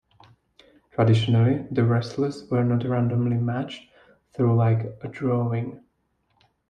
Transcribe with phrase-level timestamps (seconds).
[0.89, 3.83] Traditionally the wrestlers were not randomly matched
[4.33, 5.83] through like a drawing.